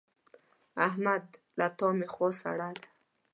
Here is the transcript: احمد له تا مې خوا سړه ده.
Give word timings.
احمد 0.87 1.23
له 1.57 1.67
تا 1.77 1.87
مې 1.97 2.07
خوا 2.13 2.29
سړه 2.41 2.69
ده. 2.77 2.85